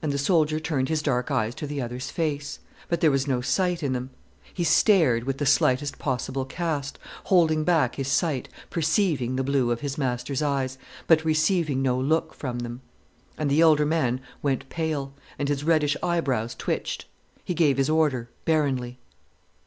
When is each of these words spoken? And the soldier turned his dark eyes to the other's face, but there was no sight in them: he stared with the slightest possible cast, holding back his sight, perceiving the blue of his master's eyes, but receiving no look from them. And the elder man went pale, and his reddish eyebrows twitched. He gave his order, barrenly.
And 0.00 0.12
the 0.12 0.16
soldier 0.16 0.58
turned 0.58 0.88
his 0.88 1.02
dark 1.02 1.30
eyes 1.30 1.54
to 1.56 1.66
the 1.66 1.82
other's 1.82 2.10
face, 2.10 2.60
but 2.88 3.02
there 3.02 3.10
was 3.10 3.28
no 3.28 3.42
sight 3.42 3.82
in 3.82 3.92
them: 3.92 4.08
he 4.54 4.64
stared 4.64 5.24
with 5.24 5.36
the 5.36 5.44
slightest 5.44 5.98
possible 5.98 6.46
cast, 6.46 6.98
holding 7.24 7.62
back 7.62 7.96
his 7.96 8.08
sight, 8.08 8.48
perceiving 8.70 9.36
the 9.36 9.44
blue 9.44 9.70
of 9.70 9.82
his 9.82 9.98
master's 9.98 10.40
eyes, 10.40 10.78
but 11.06 11.22
receiving 11.26 11.82
no 11.82 12.00
look 12.00 12.32
from 12.32 12.60
them. 12.60 12.80
And 13.36 13.50
the 13.50 13.60
elder 13.60 13.84
man 13.84 14.22
went 14.40 14.70
pale, 14.70 15.12
and 15.38 15.50
his 15.50 15.64
reddish 15.64 15.98
eyebrows 16.02 16.54
twitched. 16.54 17.04
He 17.44 17.52
gave 17.52 17.76
his 17.76 17.90
order, 17.90 18.30
barrenly. 18.46 19.00